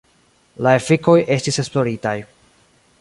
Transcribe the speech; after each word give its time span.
La 0.67 0.71
efikoj 0.77 1.15
estis 1.37 1.61
esploritaj. 1.65 2.17